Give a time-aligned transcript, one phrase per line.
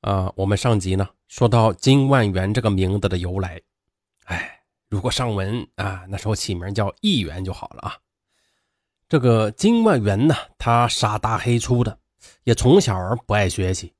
[0.00, 3.60] 啊，我们上集呢说到金万元这个名字的由来，
[4.26, 7.96] 哎，如果上文啊那时候起名叫义元就好了啊。
[9.08, 11.98] 这个金万元呢，他傻大黑粗的，
[12.44, 12.94] 也从小
[13.26, 13.92] 不爱学习，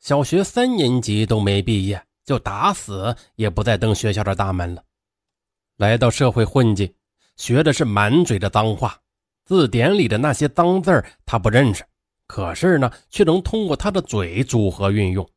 [0.00, 4.82] 小学三年级都没毕业，就打死也不再登学校的大门了。
[5.76, 6.96] 来到社会混迹，
[7.36, 8.98] 学的是满嘴的脏话，
[9.44, 11.84] 字典里的那些脏字他不认识，
[12.26, 15.28] 可是呢，却能通过他的嘴组合运用。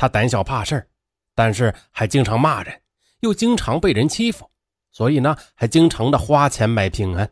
[0.00, 0.88] 他胆小怕事
[1.34, 2.80] 但是还经常骂人，
[3.20, 4.50] 又经常被人欺负，
[4.90, 7.30] 所以呢，还经常的花钱买平安。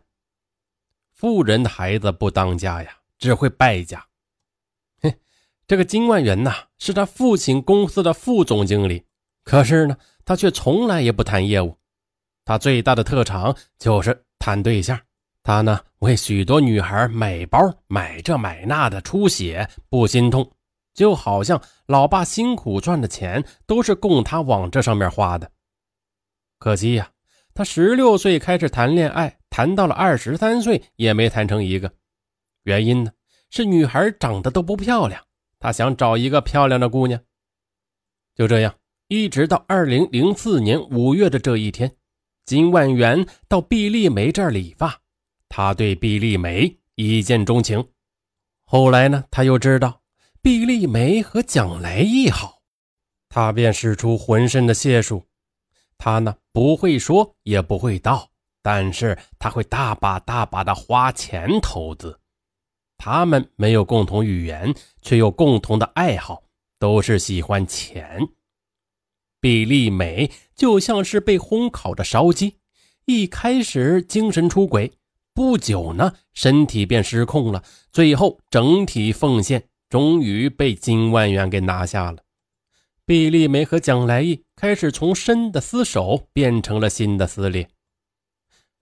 [1.14, 4.04] 富人的孩子不当家呀，只会败家。
[5.00, 5.18] 嘿，
[5.66, 9.02] 这个金万元呐，是他父亲公司的副总经理，
[9.44, 11.74] 可是呢，他却从来也不谈业务。
[12.44, 15.00] 他最大的特长就是谈对象。
[15.42, 20.52] 他呢，为许多女孩买包，买这买那的，出血不心痛。
[20.98, 25.48] 就好像老爸辛苦赚的钱都是供他往这上面花的，
[26.58, 27.12] 可惜呀，
[27.54, 31.92] 他十六岁开始谈恋爱，谈到了二十三岁也没谈成一个。
[32.64, 33.12] 原因呢
[33.48, 35.22] 是女孩长得都不漂亮，
[35.60, 37.20] 他想找一个漂亮的姑娘。
[38.34, 38.74] 就这样，
[39.06, 41.94] 一直到二零零四年五月的这一天，
[42.44, 45.00] 金万元到毕丽梅这儿理发，
[45.48, 47.88] 他对毕丽梅一见钟情。
[48.64, 50.00] 后来呢，他又知道。
[50.40, 52.60] 毕丽梅和蒋来义好，
[53.28, 55.26] 他便使出浑身的解数。
[55.98, 58.30] 他呢不会说，也不会道，
[58.62, 62.20] 但是他会大把大把的花钱投资。
[62.96, 64.72] 他们没有共同语言，
[65.02, 66.44] 却有共同的爱好，
[66.78, 68.28] 都是喜欢钱。
[69.40, 72.58] 毕丽梅就像是被烘烤的烧鸡，
[73.06, 74.92] 一开始精神出轨，
[75.34, 79.68] 不久呢身体便失控了，最后整体奉献。
[79.88, 82.18] 终于被金万元给拿下了。
[83.06, 87.66] 毕丽梅和蒋来义开始从深的厮守变成了新的撕裂。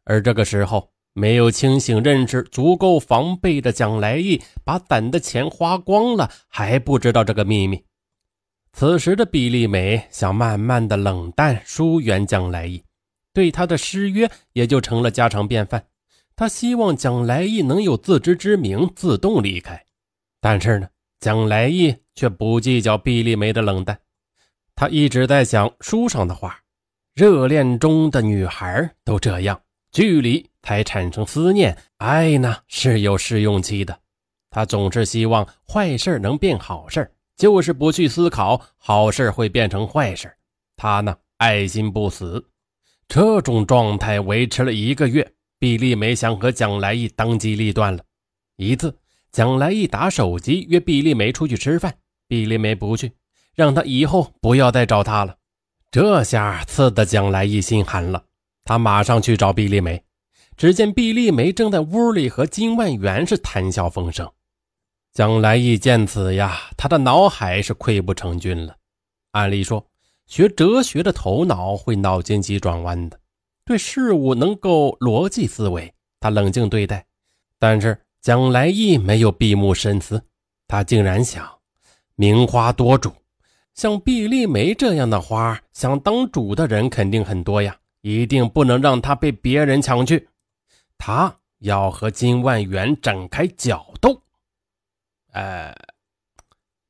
[0.04, 7.84] 而这个时候，没有清醒认识、足够防备的蒋来义，把攒的钱花光了，还不知道这个秘密。
[8.72, 12.84] 此时的毕丽梅想慢慢的冷淡、疏远蒋来义，
[13.32, 15.86] 对他的失约也就成了家常便饭。
[16.34, 19.86] 他希望蒋来义能有自知之明，自动离开。
[20.41, 20.88] 但是呢？
[21.19, 23.99] 蒋来义却不计较毕丽梅的冷淡，
[24.75, 26.60] 他一直在想书上的话：
[27.15, 29.60] 热恋中的女孩都这样，
[29.91, 33.99] 距离才产生思念，爱呢是有试用期的。
[34.50, 40.31] 他总是希望坏事能变好事，就是不去思考好事会变成坏事。
[40.76, 42.47] 他呢爱心不死，
[43.09, 48.05] 这种状态维持了一个月，毕丽梅想和蒋来义当机立断了，
[48.56, 48.94] 一次。
[49.36, 53.12] 蒋来义打手机约毕丽梅出去吃饭，毕丽梅不去，
[53.54, 55.36] 让他以后不要再找他了。
[55.91, 58.25] 这下刺得蒋来义心寒了，
[58.64, 60.02] 他马上去找毕丽梅，
[60.56, 64.26] 只见毕丽梅正在屋里和金万元是谈笑风生。
[65.12, 68.75] 蒋来义见此呀，他的脑海是溃不成军了。
[69.32, 69.86] 按理说，
[70.26, 73.20] 学哲学的头脑会脑筋急转弯的，
[73.66, 77.04] 对事物能够逻辑思维，他冷静对待，
[77.58, 78.00] 但是。
[78.26, 80.20] 蒋来义没有闭目深思，
[80.66, 81.48] 他竟然想：
[82.16, 83.12] 名花多主，
[83.72, 90.28] 像毕丽梅这样的花，想当主的人肯定很多呀，一定不能让她被别人抢去。
[90.98, 94.20] 他要和金万元展开角斗。
[95.31, 95.72] 呃，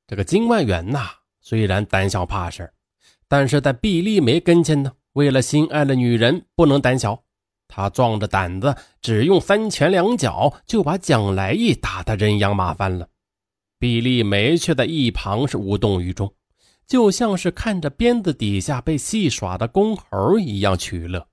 [0.06, 1.10] 这个金万元呐，
[1.42, 2.72] 虽然胆小怕事
[3.28, 7.22] 但是在毕丽梅跟前呢，为了心爱的女人，不能胆小。
[7.68, 13.08] 他壮着胆子，只用三拳两脚就把蒋来义打得人仰马翻了。
[13.78, 16.32] 毕丽梅却在一旁是无动于衷，
[16.86, 21.26] 就像是看着鞭子底下被戏耍的公猴一样取乐。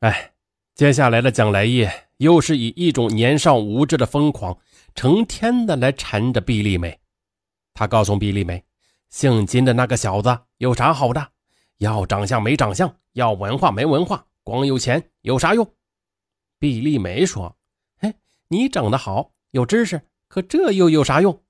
[0.00, 0.32] 哎，
[0.74, 4.58] 接下来的蒋来义又是以一种年少无知的疯狂，
[4.94, 6.98] 成天的来缠着毕丽梅。
[7.72, 8.64] 他告诉毕丽梅，
[9.10, 11.28] 姓金的那个小子有啥好的？
[11.78, 14.24] 要长相没长相，要文化没文化。
[14.44, 15.66] 光有钱有啥用？
[16.58, 17.56] 毕丽梅说
[18.00, 18.14] ：“哎，
[18.48, 21.42] 你长得好，有知识，可这又有啥用？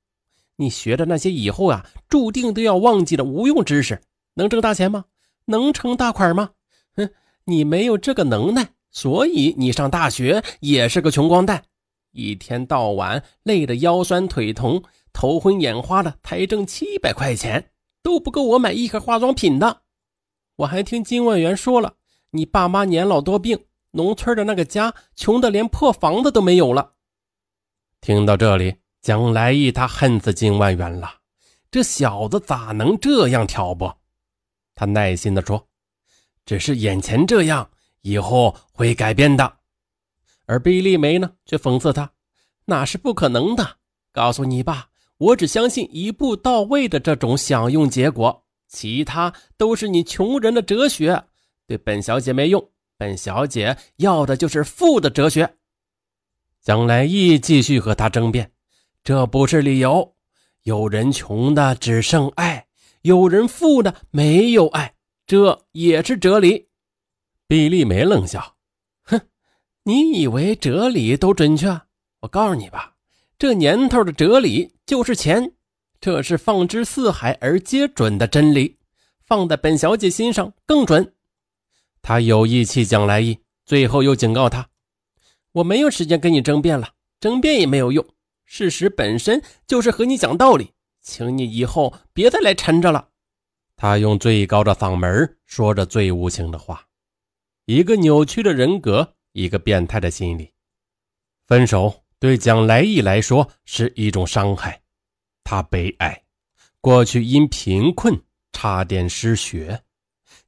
[0.56, 4.00] 你学的那些以后啊，注定都要忘记的无用知识，
[4.34, 5.06] 能挣大钱吗？
[5.46, 6.52] 能成大款吗？
[6.94, 7.10] 哼，
[7.46, 11.64] 你没有这个能耐，所以你上大学也是个穷光蛋，
[12.12, 14.80] 一天到晚累得腰酸腿疼、
[15.12, 17.72] 头昏眼花的，才挣七百块钱
[18.04, 19.82] 都不够我买一盒化妆品的。
[20.54, 21.96] 我还听金万元说了。”
[22.34, 23.56] 你爸妈年老多病，
[23.92, 26.94] 农村的那个家穷的连破房子都没有了。
[28.00, 31.14] 听到这里，蒋来义他恨死金万元了。
[31.70, 33.96] 这小子咋能这样挑拨？
[34.74, 35.68] 他耐心地说
[36.44, 37.70] ：“只是眼前这样，
[38.02, 39.58] 以后会改变的。”
[40.46, 42.10] 而毕丽梅呢，却讽刺他
[42.66, 43.76] ：“那是不可能的。
[44.12, 44.88] 告诉你吧，
[45.18, 51.24] 我只相信一步到位的这种享用结果，其他都是你穷人的哲学，
[51.66, 52.70] 对本小姐没用。
[52.96, 55.56] 本小姐要的就是富的哲学。”
[56.62, 58.52] 蒋来义继续和他争辩
[59.04, 60.14] ：“这不是理由。”
[60.62, 62.66] 有人穷的只剩爱，
[63.02, 64.94] 有人富的没有爱，
[65.26, 66.68] 这也是哲理。
[67.46, 68.56] 毕丽梅冷笑
[69.04, 69.20] ：“哼，
[69.82, 71.68] 你以为哲理都准确？
[72.20, 72.94] 我告诉你吧，
[73.38, 75.52] 这年头的哲理就是钱，
[76.00, 78.78] 这是放之四海而皆准的真理，
[79.26, 81.13] 放在本小姐心上更准。”
[82.06, 84.68] 他有意气蒋来意，最后又警告他
[85.52, 88.06] ：“我没有时间跟你争辩了，争辩也没有用。”
[88.44, 93.08] 事实本身就是和你讲道理，请你以后别再来缠着了。
[93.74, 96.86] 他用最高的嗓门说着最无情的话。
[97.64, 100.52] 一个扭曲的人格，一个变态的心理。
[101.46, 104.82] 分手对蒋来意来说是一种伤害，
[105.42, 106.22] 他悲哀，
[106.82, 108.22] 过去因贫困
[108.52, 109.83] 差点失学，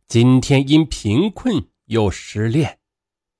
[0.08, 2.78] 今天因贫困又失恋，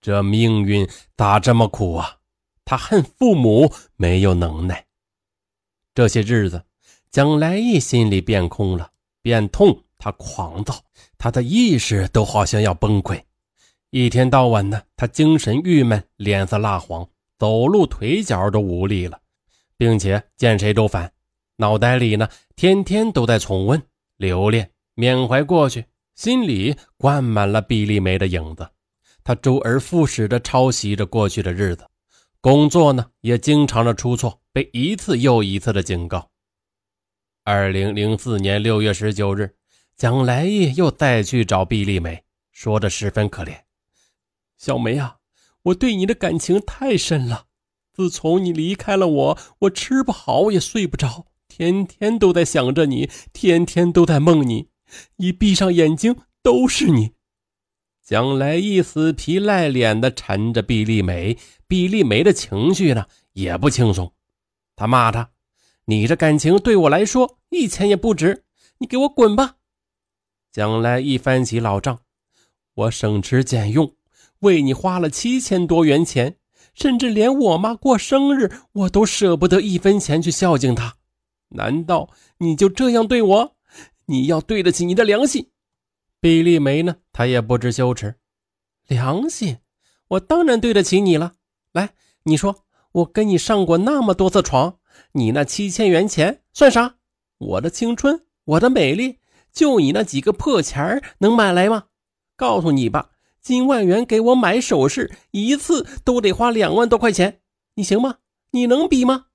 [0.01, 2.17] 这命运咋这么苦啊？
[2.65, 4.85] 他恨父母没有能耐。
[5.95, 6.65] 这些日子，
[7.11, 8.91] 蒋来义心里变空了，
[9.23, 9.85] 变痛。
[9.99, 10.85] 他狂躁，
[11.17, 13.23] 他的意识都好像要崩溃。
[13.91, 17.09] 一天到晚呢，他精神郁闷，脸色蜡黄，
[17.39, 19.19] 走路腿脚都无力了，
[19.79, 21.11] 并且见谁都烦。
[21.57, 23.83] 脑袋里呢，天天都在重温、
[24.19, 25.87] 留恋、缅怀过去，
[26.17, 28.69] 心里灌满了毕丽梅的影子。
[29.23, 31.87] 他周而复始地抄袭着过去的日子。
[32.41, 36.31] 工作呢也经常的出错，被一次又一次的警告。
[37.45, 39.55] 二零零四年六月十九日，
[39.97, 43.63] 蒋来义又再去找毕丽梅，说的十分可怜
[44.57, 45.17] ：“小梅啊，
[45.65, 47.47] 我对你的感情太深了。
[47.93, 54.69] 自从你离开了我，我吃不好也睡不着，天天都在想着你，天天都在梦你，
[55.17, 57.13] 一闭上眼睛都是你。”
[58.05, 61.37] 蒋来义死皮赖脸的缠着毕丽梅。
[61.67, 64.13] 毕丽梅的情绪呢也不轻松，
[64.77, 65.31] 他骂他
[65.87, 68.45] ：“你这感情对我来说一钱也不值，
[68.79, 69.57] 你给我滚吧！”
[70.53, 71.99] 将来一翻起老账，
[72.75, 73.97] 我省吃俭用
[74.39, 76.37] 为你花了七千多元钱，
[76.73, 80.95] 甚至连我妈过生日我都舍不得一分钱去孝敬她。
[81.49, 83.56] 难道你就这样对我？
[84.07, 85.51] 你要对得起你的良心。
[86.21, 88.17] 毕丽梅呢，她也不知羞耻，
[88.89, 89.59] 良心，
[90.09, 91.35] 我当然对得起你了。
[91.73, 91.95] 来，
[92.25, 94.79] 你说我跟你上过那么多次床，
[95.13, 96.97] 你那七千元钱算啥？
[97.39, 99.19] 我的青春，我的美丽，
[99.53, 101.85] 就你那几个破钱能买来吗？
[102.35, 103.11] 告诉你吧，
[103.41, 107.41] 金万元给我买首饰，一次都得花两万多块钱，
[107.75, 108.19] 你行吗？
[108.53, 109.27] 你能比吗？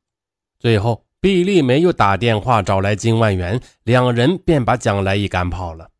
[0.60, 5.92] 最后，毕丽梅又打电话找来金万元，两人便把蒋来义赶跑了。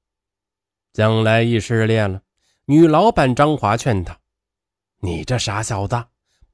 [0.94, 2.22] 蒋来义失恋了，
[2.66, 4.18] 女老板张华劝他
[5.02, 6.06] ：“你这傻小子。”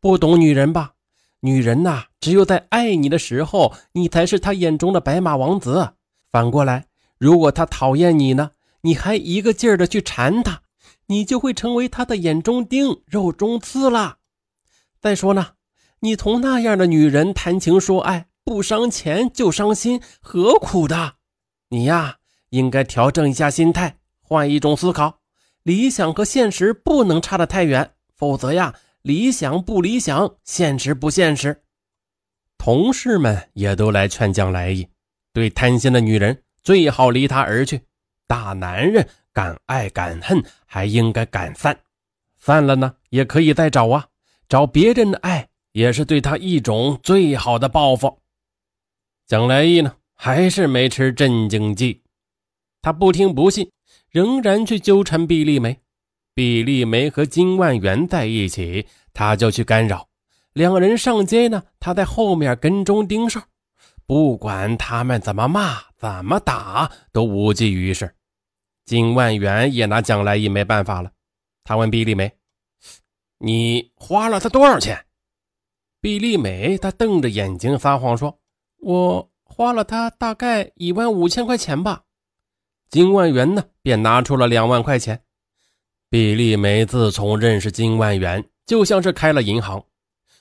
[0.02, 0.96] 不懂女人吧？
[1.40, 5.94] 女人呐，只有在爱你的时候，你才是她眼中的白马王子。
[6.30, 6.88] 反过来，
[7.18, 8.52] 如果她讨厌你呢，
[8.82, 10.64] 你还一个劲儿的去缠她，
[11.06, 14.18] 你就会成为她的眼中钉、肉中刺了。
[15.00, 15.52] 再说呢，
[16.02, 21.16] 你同那样的女人谈情说爱，不伤钱就伤心，何苦的？
[21.68, 22.20] 你呀，
[22.52, 25.20] 应该调整一下心态，换一种思考。
[25.64, 28.74] 理想和现实不能差得太远，否则呀。
[29.02, 31.62] 理想不理想，现实不现实。
[32.58, 34.88] 同事们也都来劝蒋来意，
[35.34, 37.82] 对贪心的女人最好离他而去。
[38.28, 41.78] 大男人敢爱敢恨，还应该敢散。
[42.40, 44.08] 散了呢，也可以再找啊，
[44.48, 48.22] 找别人的爱也是对他一种最好的报复。
[49.28, 52.02] 蒋来义呢，还是没吃镇静剂，
[52.82, 53.70] 他不听不信，
[54.10, 55.82] 仍然去纠缠毕丽梅。
[56.34, 60.08] 毕丽梅和金万元在一起，他就去干扰；
[60.54, 63.44] 两人上街呢，他在后面跟踪盯梢。
[64.06, 68.16] 不管他们怎么骂、怎么打，都无济于事。
[68.86, 71.12] 金万元也拿蒋来义没办法了。
[71.66, 72.32] 他问毕丽梅
[73.40, 75.06] ：“你花了他多少钱？”
[76.00, 78.40] 毕丽梅她瞪着眼睛撒谎说
[78.80, 82.04] ：“我花了他大概一万五千块钱吧。”
[82.90, 85.22] 金万元呢，便拿出了两万块钱。
[86.10, 89.84] 毕丽梅自从认识金万元，就像是开了银行。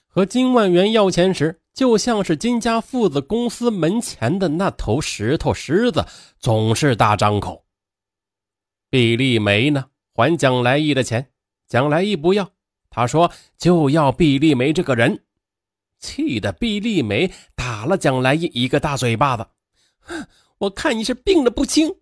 [0.06, 6.06] 和金万元要钱时，就像是金家父子公司门前的那头石头狮子，
[6.38, 7.64] 总是大张口。
[8.88, 11.28] 毕丽梅呢，还蒋来义的钱，
[11.68, 12.48] 蒋来义不要，
[12.88, 15.24] 他说就要毕丽梅这个人，
[15.98, 17.30] 气得毕丽梅
[17.66, 19.44] 打了蒋来义一个大嘴巴子。
[19.98, 20.24] 哼
[20.58, 21.96] 我看你是病的不轻。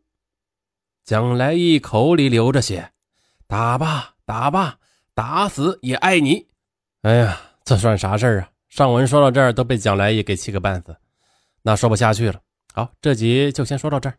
[1.04, 2.92] 蒋来义口里流着血，
[3.46, 4.76] 打吧打吧，
[5.14, 6.48] 打死也爱你。
[7.00, 8.50] 哎呀，这算啥事儿啊？
[8.68, 10.94] 上文说到这儿都被蒋来义给气个半死，
[11.62, 12.38] 那说不下去了。
[12.74, 14.18] 好，这集就先说到这儿。